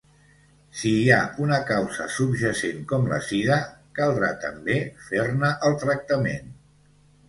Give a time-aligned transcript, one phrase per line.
[0.79, 3.61] Si hi ha una causa subjacent com la sida,
[4.03, 6.55] caldrà també fer-ne el tractament.